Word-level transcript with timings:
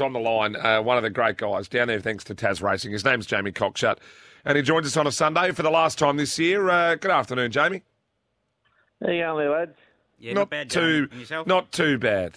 on 0.00 0.12
the 0.12 0.20
line, 0.20 0.56
uh, 0.56 0.82
one 0.82 0.96
of 0.96 1.02
the 1.02 1.10
great 1.10 1.38
guys 1.38 1.68
down 1.68 1.88
there, 1.88 2.00
thanks 2.00 2.22
to 2.24 2.34
Tasracing. 2.34 2.92
His 2.92 3.04
name's 3.04 3.24
Jamie 3.24 3.52
Cockshutt, 3.52 3.98
and 4.44 4.56
he 4.56 4.62
joins 4.62 4.86
us 4.86 4.96
on 4.96 5.06
a 5.06 5.12
Sunday 5.12 5.52
for 5.52 5.62
the 5.62 5.70
last 5.70 5.98
time 5.98 6.18
this 6.18 6.38
year. 6.38 6.68
Uh, 6.68 6.96
good 6.96 7.10
afternoon, 7.10 7.50
Jamie. 7.50 7.82
How 9.02 9.10
you 9.10 9.22
going 9.22 9.38
there, 9.38 9.50
lads? 9.50 9.76
Yeah, 10.18 10.34
not, 10.34 10.50
bad. 10.50 10.68
too, 10.68 11.06
Jamie. 11.06 11.20
Yourself? 11.20 11.46
not 11.46 11.72
too 11.72 11.98
bad. 11.98 12.36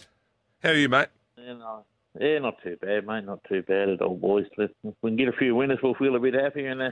How 0.64 0.70
are 0.70 0.76
you, 0.76 0.88
mate? 0.88 1.08
Yeah, 1.38 1.54
no, 1.54 1.86
yeah, 2.20 2.40
not 2.40 2.62
too 2.64 2.78
bad, 2.82 3.06
mate. 3.06 3.26
Not 3.26 3.44
too 3.50 3.62
bad 3.64 3.90
at 3.90 4.02
all, 4.02 4.16
boys. 4.16 4.46
If 4.58 4.72
we 5.02 5.10
can 5.10 5.18
get 5.18 5.28
a 5.28 5.34
few 5.34 5.54
winners, 5.54 5.80
we'll 5.84 5.96
feel 5.96 6.16
a 6.16 6.20
bit 6.20 6.36
happier 6.36 6.70
and 6.70 6.82
uh, 6.82 6.92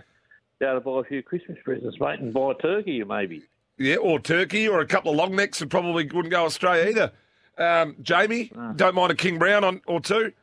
be 0.59 0.65
able 0.65 0.81
to 0.81 0.81
buy 0.81 0.99
a 0.99 1.03
few 1.03 1.23
Christmas 1.23 1.57
presents, 1.63 1.97
mate, 1.99 2.19
and 2.19 2.33
buy 2.33 2.51
a 2.51 2.55
turkey, 2.55 3.01
maybe. 3.05 3.43
Yeah, 3.77 3.97
or 3.97 4.19
turkey, 4.19 4.67
or 4.67 4.81
a 4.81 4.87
couple 4.87 5.11
of 5.11 5.17
long 5.17 5.33
necks 5.33 5.59
that 5.59 5.69
probably 5.69 6.05
wouldn't 6.05 6.31
go 6.31 6.45
astray 6.45 6.89
either. 6.89 7.13
Um, 7.57 7.95
Jamie, 8.01 8.51
don't 8.75 8.95
mind 8.95 9.11
a 9.11 9.15
King 9.15 9.39
Brown 9.39 9.63
on 9.63 9.81
or 9.87 10.01
two. 10.01 10.33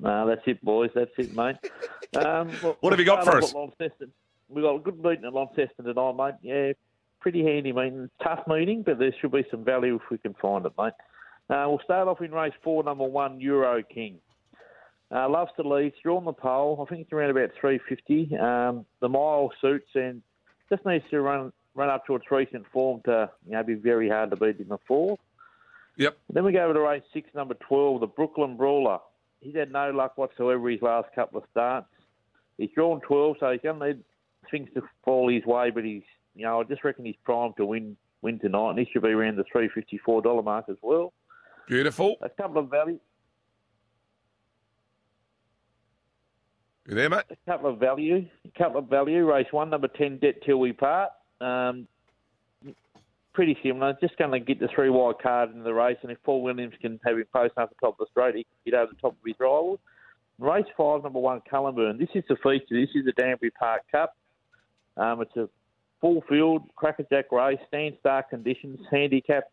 No, 0.00 0.26
that's 0.26 0.42
it, 0.46 0.64
boys. 0.64 0.90
That's 0.94 1.10
it, 1.18 1.34
mate. 1.34 1.56
Um, 2.14 2.52
well, 2.62 2.76
What 2.80 2.92
have 2.92 3.00
you 3.00 3.06
got 3.06 3.24
for 3.24 3.38
us? 3.38 3.54
We've 4.50 4.62
got 4.62 4.76
a 4.76 4.80
good 4.80 5.02
meeting 5.02 5.24
at 5.24 5.32
Launceston 5.32 5.86
tonight, 5.86 6.14
mate. 6.14 6.34
Yeah, 6.42 6.72
pretty 7.20 7.42
handy 7.42 7.72
meeting. 7.72 8.10
Tough 8.22 8.40
meeting, 8.46 8.82
but 8.82 8.98
there 8.98 9.14
should 9.18 9.32
be 9.32 9.46
some 9.50 9.64
value 9.64 9.94
if 9.94 10.02
we 10.10 10.18
can 10.18 10.34
find 10.34 10.66
it, 10.66 10.72
mate. 10.76 10.92
Uh, 11.48 11.64
we'll 11.68 11.80
start 11.82 12.08
off 12.08 12.20
in 12.20 12.32
race 12.32 12.52
four, 12.62 12.84
number 12.84 13.04
one, 13.04 13.40
Euro 13.40 13.82
King. 13.82 14.18
Uh, 15.10 15.26
loves 15.26 15.50
to 15.56 15.66
lead. 15.66 15.86
It's 15.86 15.96
on 16.04 16.26
the 16.26 16.34
pole. 16.34 16.84
I 16.86 16.90
think 16.90 17.00
it's 17.00 17.12
around 17.14 17.30
about 17.30 17.50
350. 17.58 18.36
Um, 18.36 18.84
the 19.00 19.08
mile 19.08 19.50
suits 19.62 19.88
and 19.94 20.20
just 20.68 20.84
needs 20.84 21.04
to 21.10 21.20
run 21.22 21.52
run 21.74 21.88
up 21.88 22.04
to 22.06 22.14
its 22.14 22.30
recent 22.30 22.66
form 22.72 23.00
to 23.06 23.30
you 23.46 23.52
know 23.52 23.62
be 23.62 23.74
very 23.74 24.08
hard 24.10 24.28
to 24.30 24.36
beat 24.36 24.58
in 24.60 24.68
the 24.68 24.78
four. 24.86 25.18
Yep. 25.96 26.16
Then 26.32 26.44
we 26.44 26.52
go 26.52 26.64
over 26.64 26.74
to 26.74 26.80
race 26.80 27.02
six, 27.12 27.28
number 27.34 27.54
12, 27.54 28.00
the 28.00 28.06
Brooklyn 28.06 28.56
Brawler. 28.56 28.98
He's 29.42 29.56
had 29.56 29.72
no 29.72 29.90
luck 29.90 30.16
whatsoever 30.16 30.70
his 30.70 30.80
last 30.82 31.08
couple 31.14 31.38
of 31.38 31.44
starts. 31.50 31.88
He's 32.58 32.70
drawn 32.74 33.00
12, 33.00 33.36
so 33.40 33.50
he's 33.50 33.60
going 33.60 33.80
to 33.80 33.86
need 33.88 34.04
things 34.50 34.68
to 34.74 34.82
fall 35.04 35.28
his 35.28 35.44
way, 35.44 35.70
but 35.70 35.84
he's, 35.84 36.02
you 36.36 36.44
know, 36.44 36.60
I 36.60 36.64
just 36.64 36.84
reckon 36.84 37.04
he's 37.04 37.16
primed 37.24 37.56
to 37.56 37.66
win 37.66 37.96
win 38.22 38.38
tonight, 38.38 38.70
and 38.70 38.78
he 38.78 38.86
should 38.92 39.02
be 39.02 39.08
around 39.08 39.36
the 39.36 39.44
$354 39.52 40.44
mark 40.44 40.66
as 40.68 40.76
well. 40.80 41.12
Beautiful. 41.66 42.14
A 42.22 42.28
couple 42.28 42.62
of 42.62 42.70
value, 42.70 43.00
You 46.88 46.94
there, 46.94 47.10
mate? 47.10 47.24
a 47.30 47.36
couple 47.50 47.70
of 47.70 47.78
value, 47.78 48.26
a 48.44 48.58
couple 48.58 48.78
of 48.78 48.88
value. 48.88 49.24
Race 49.24 49.46
one, 49.50 49.70
number 49.70 49.88
10, 49.88 50.18
Debt 50.18 50.36
Till 50.44 50.58
We 50.58 50.72
Part. 50.72 51.10
Um, 51.40 51.86
pretty 53.34 53.56
similar. 53.62 53.96
Just 54.00 54.16
going 54.16 54.32
to 54.32 54.40
get 54.40 54.60
the 54.60 54.68
three 54.74 54.90
wide 54.90 55.18
card 55.22 55.50
into 55.50 55.62
the 55.62 55.74
race, 55.74 55.98
and 56.02 56.10
if 56.10 56.22
Paul 56.22 56.42
Williams 56.42 56.74
can 56.80 57.00
have 57.04 57.16
him 57.16 57.24
post 57.32 57.54
up 57.56 57.70
the 57.70 57.76
top 57.80 57.94
of 57.94 57.98
the 57.98 58.06
straight, 58.10 58.34
he 58.36 58.44
can 58.44 58.72
get 58.72 58.74
over 58.74 58.92
the 58.92 59.00
top 59.00 59.12
of 59.12 59.18
his 59.26 59.36
rivals. 59.38 59.78
Race 60.38 60.66
five, 60.76 61.02
number 61.02 61.18
one, 61.18 61.40
Cullenburn. 61.50 61.98
This 61.98 62.08
is 62.14 62.24
the 62.28 62.36
feature. 62.36 62.64
This 62.70 62.90
is 62.94 63.04
the 63.04 63.12
Danbury 63.12 63.50
Park 63.50 63.82
Cup. 63.90 64.16
Um, 64.96 65.22
it's 65.22 65.36
a 65.36 65.48
full 66.00 66.22
field 66.28 66.62
crackerjack 66.74 67.30
race, 67.30 67.58
stand 67.68 67.96
start 68.00 68.28
conditions, 68.30 68.78
handicap. 68.90 69.44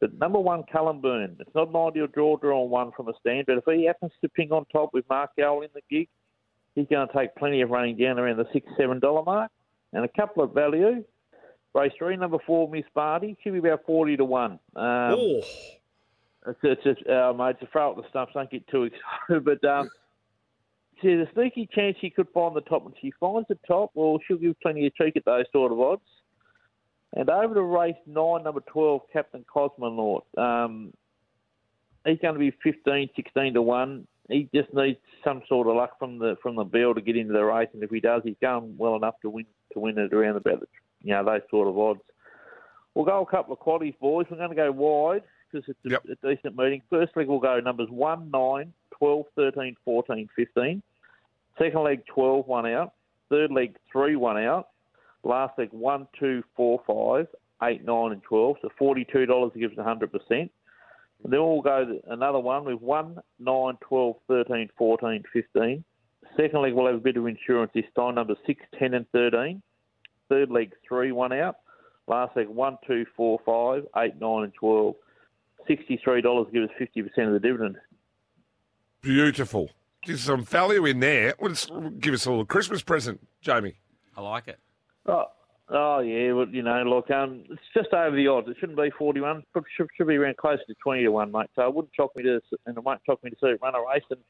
But 0.00 0.18
number 0.18 0.38
one, 0.38 0.64
Cullenburn. 0.70 1.36
It's 1.40 1.54
not 1.54 1.70
an 1.70 1.76
ideal 1.76 2.06
draw 2.06 2.36
draw 2.36 2.62
one 2.64 2.92
from 2.96 3.08
a 3.08 3.12
stand, 3.20 3.46
but 3.46 3.58
if 3.58 3.64
he 3.66 3.86
happens 3.86 4.12
to 4.20 4.28
ping 4.28 4.52
on 4.52 4.66
top 4.66 4.90
with 4.92 5.08
Mark 5.08 5.30
Yole 5.38 5.64
in 5.64 5.70
the 5.74 5.80
gig, 5.90 6.08
he's 6.74 6.86
going 6.88 7.06
to 7.08 7.14
take 7.14 7.34
plenty 7.36 7.62
of 7.62 7.70
running 7.70 7.96
down 7.96 8.18
around 8.18 8.36
the 8.36 8.46
six, 8.52 8.66
seven 8.76 9.00
dollar 9.00 9.22
mark. 9.22 9.50
And 9.92 10.04
a 10.04 10.08
couple 10.08 10.42
of 10.42 10.52
value. 10.52 11.02
Race 11.76 11.92
three, 11.98 12.16
number 12.16 12.38
four, 12.46 12.70
Miss 12.70 12.86
Barty. 12.94 13.36
Should 13.44 13.52
be 13.52 13.58
about 13.58 13.84
forty 13.84 14.16
to 14.16 14.24
one. 14.24 14.52
Um, 14.52 14.60
oh, 14.76 15.40
it's, 16.46 16.58
it's, 16.62 16.80
it's 16.86 17.00
uh, 17.06 17.34
mate, 17.36 17.56
it's 17.60 17.62
a 17.64 17.66
throw 17.66 17.90
at 17.90 17.96
the 17.96 18.08
stumps. 18.08 18.32
Don't 18.32 18.50
get 18.50 18.66
too 18.68 18.84
excited, 19.28 19.44
but 19.44 19.62
um, 19.68 19.90
there's 21.02 21.28
a 21.28 21.32
sneaky 21.34 21.68
chance 21.74 21.98
she 22.00 22.08
could 22.08 22.28
find 22.32 22.56
the 22.56 22.62
top. 22.62 22.84
When 22.84 22.94
she 23.02 23.12
finds 23.20 23.46
the 23.48 23.58
top, 23.68 23.90
well, 23.94 24.18
she'll 24.26 24.38
give 24.38 24.58
plenty 24.60 24.86
of 24.86 24.94
cheek 24.94 25.18
at 25.18 25.26
those 25.26 25.44
sort 25.52 25.70
of 25.70 25.78
odds. 25.78 26.00
And 27.12 27.28
over 27.28 27.54
to 27.54 27.62
race 27.62 27.94
nine, 28.06 28.44
number 28.44 28.62
twelve, 28.66 29.02
Captain 29.12 29.44
Cosmonaut. 29.44 30.22
Um, 30.38 30.94
he's 32.06 32.18
going 32.22 32.34
to 32.34 32.40
be 32.40 32.52
15, 32.62 33.10
16 33.14 33.54
to 33.54 33.60
one. 33.60 34.06
He 34.30 34.48
just 34.54 34.72
needs 34.72 34.98
some 35.22 35.42
sort 35.46 35.68
of 35.68 35.76
luck 35.76 35.98
from 35.98 36.18
the 36.18 36.36
from 36.42 36.56
the 36.56 36.64
bill 36.64 36.94
to 36.94 37.02
get 37.02 37.18
into 37.18 37.34
the 37.34 37.44
race, 37.44 37.68
and 37.74 37.82
if 37.82 37.90
he 37.90 38.00
does, 38.00 38.22
he's 38.24 38.34
going 38.40 38.76
well 38.78 38.96
enough 38.96 39.20
to 39.20 39.28
win 39.28 39.44
to 39.74 39.78
win 39.78 39.98
it 39.98 40.14
around 40.14 40.36
about 40.36 40.60
the, 40.60 40.66
you 41.06 41.12
know 41.12 41.24
those 41.24 41.42
sort 41.50 41.68
of 41.68 41.78
odds. 41.78 42.00
We'll 42.94 43.04
go 43.04 43.22
a 43.22 43.26
couple 43.30 43.52
of 43.52 43.60
qualities, 43.60 43.94
boys. 44.00 44.26
We're 44.30 44.38
going 44.38 44.50
to 44.50 44.56
go 44.56 44.72
wide 44.72 45.22
because 45.50 45.68
it's 45.68 45.78
a, 45.84 45.90
Yep. 45.90 46.04
a 46.22 46.34
decent 46.34 46.56
meeting. 46.56 46.82
First 46.90 47.16
leg 47.16 47.28
we'll 47.28 47.38
go 47.38 47.60
numbers 47.60 47.88
1, 47.90 48.30
9, 48.30 48.72
12, 48.98 49.24
13, 49.36 49.76
14, 49.84 50.28
15. 50.34 50.82
Second 51.58 51.82
leg 51.84 52.04
12, 52.06 52.46
1 52.46 52.66
out. 52.66 52.94
Third 53.28 53.52
leg 53.52 53.76
3, 53.92 54.16
1 54.16 54.38
out. 54.38 54.68
Last 55.22 55.58
leg 55.58 55.68
1, 55.72 56.08
2, 56.18 56.42
4, 56.56 56.82
5, 56.86 57.26
8, 57.62 57.84
9, 57.84 58.12
and 58.12 58.22
12. 58.22 58.56
So 58.62 58.68
$42 58.80 59.54
gives 59.58 59.76
100%. 59.76 60.10
And 60.30 61.32
then 61.32 61.40
we'll 61.40 61.62
go 61.62 62.00
another 62.08 62.38
one 62.40 62.64
with 62.64 62.80
1, 62.80 63.18
9, 63.38 63.74
12, 63.80 64.16
13, 64.28 64.70
14, 64.76 65.22
15. 65.32 65.84
Second 66.36 66.62
leg 66.62 66.72
we'll 66.74 66.86
have 66.86 66.96
a 66.96 66.98
bit 66.98 67.16
of 67.16 67.26
insurance 67.26 67.70
this 67.74 67.84
time, 67.94 68.14
number 68.16 68.34
6, 68.46 68.62
10, 68.78 68.94
and 68.94 69.06
13. 69.12 69.62
Third 70.28 70.50
leg 70.50 70.72
3, 70.88 71.12
1 71.12 71.32
out. 71.34 71.56
Last 72.08 72.36
leg 72.36 72.48
1, 72.48 72.78
2, 72.86 73.06
4, 73.16 73.38
5, 73.44 73.86
8, 73.96 74.20
9, 74.20 74.42
and 74.44 74.54
12. 74.54 74.94
$63 75.68 76.52
gives 76.52 76.70
us 76.70 76.76
50% 76.80 77.26
of 77.26 77.32
the 77.32 77.40
dividend. 77.40 77.76
beautiful. 79.02 79.70
There's 80.06 80.20
some 80.22 80.44
value 80.44 80.84
in 80.84 81.00
there. 81.00 81.34
Well, 81.40 81.50
it's- 81.50 81.68
give 81.98 82.14
us 82.14 82.26
a 82.26 82.30
little 82.30 82.44
Christmas 82.44 82.82
present, 82.82 83.20
Jamie. 83.40 83.74
I 84.16 84.20
like 84.20 84.46
it. 84.46 84.58
Oh, 85.06 85.26
oh 85.68 85.98
yeah, 85.98 86.32
well, 86.32 86.48
you 86.48 86.62
know, 86.62 86.82
look, 86.84 87.10
um, 87.10 87.42
it's 87.50 87.60
just 87.74 87.92
over 87.92 88.14
the 88.14 88.28
odds. 88.28 88.48
It 88.48 88.56
shouldn't 88.60 88.78
be 88.78 88.90
41. 88.90 89.42
It 89.54 89.64
should, 89.76 89.88
should 89.96 90.06
be 90.06 90.16
around 90.16 90.36
closer 90.36 90.62
to 90.68 90.74
20 90.74 91.02
to 91.02 91.08
1, 91.10 91.32
mate. 91.32 91.50
So 91.56 91.66
it 91.66 91.74
wouldn't 91.74 91.94
shock 91.94 92.14
me 92.16 92.22
to, 92.22 92.40
and 92.66 92.76
it 92.76 92.84
won't 92.84 93.00
shock 93.04 93.22
me 93.24 93.30
to 93.30 93.36
see 93.40 93.48
it 93.48 93.58
run 93.60 93.74
a 93.74 93.80
race. 93.80 94.04
And 94.10 94.20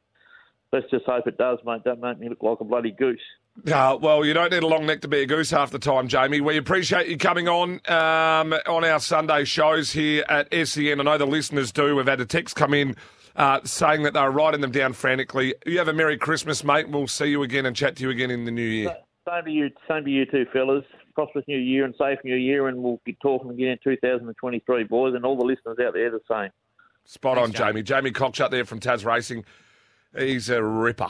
let's 0.73 0.91
just 0.91 1.05
hope 1.05 1.27
it 1.27 1.37
does, 1.37 1.59
mate. 1.67 1.85
Don't 1.85 2.01
make 2.01 2.19
me 2.19 2.31
look 2.31 2.43
like 2.43 2.61
a 2.61 2.65
bloody 2.65 2.91
goose. 2.93 3.21
Uh, 3.67 3.99
well, 4.01 4.25
you 4.25 4.33
don't 4.33 4.53
need 4.53 4.63
a 4.63 4.67
long 4.67 4.87
neck 4.87 5.01
to 5.01 5.09
be 5.09 5.23
a 5.23 5.27
goose 5.27 5.51
half 5.51 5.71
the 5.71 5.79
time, 5.79 6.09
Jamie. 6.09 6.41
We 6.41 6.57
appreciate 6.57 7.09
you 7.09 7.17
coming 7.17 7.49
on 7.49 7.81
um, 7.89 8.55
on 8.67 8.85
our 8.85 9.01
Sunday 9.01 9.45
shows 9.45 9.93
here 9.93 10.25
at 10.29 10.53
SEN. 10.53 11.01
I 11.01 11.03
know 11.03 11.19
the 11.19 11.27
listeners 11.27 11.73
do. 11.73 11.97
We've 11.97 12.07
had 12.07 12.21
a 12.21 12.27
text 12.27 12.55
come 12.55 12.75
in 12.75 12.97
uh, 13.35 13.61
saying 13.65 14.03
that 14.03 14.13
they're 14.13 14.31
writing 14.31 14.61
them 14.61 14.71
down 14.71 14.93
frantically. 14.93 15.55
You 15.65 15.79
have 15.79 15.89
a 15.89 15.93
Merry 15.93 16.19
Christmas, 16.19 16.65
mate. 16.65 16.89
We'll 16.89 17.09
see 17.09 17.27
you 17.27 17.43
again 17.43 17.67
and 17.67 17.75
chat 17.75 17.97
to 17.97 18.03
you 18.03 18.11
again 18.11 18.31
in 18.31 18.45
the 18.45 18.51
new 18.51 18.63
year. 18.63 18.97
Same 19.29 19.45
to 19.45 19.51
you, 19.51 19.71
same 19.89 20.05
to 20.05 20.11
you 20.11 20.27
too, 20.27 20.47
fellas. 20.53 20.85
Prosperous 21.15 21.47
new 21.49 21.59
year 21.59 21.85
and 21.85 21.95
safe 21.99 22.19
new 22.25 22.37
year, 22.37 22.69
and 22.69 22.83
we'll 22.83 23.01
get 23.07 23.19
talking 23.21 23.51
again 23.51 23.69
in 23.69 23.79
2023, 23.83 24.85
boys, 24.85 25.15
and 25.15 25.25
all 25.25 25.37
the 25.37 25.45
listeners 25.45 25.79
out 25.85 25.95
there 25.95 26.11
the 26.11 26.21
same. 26.31 26.51
Spot 27.07 27.39
on, 27.39 27.45
Thanks, 27.53 27.59
Jamie. 27.59 27.83
Jamie 27.83 28.11
Cockshutt 28.11 28.51
there 28.51 28.65
from 28.65 28.81
Tasracing. 28.81 29.45
He's 30.17 30.51
a 30.51 30.63
ripper. 30.63 31.09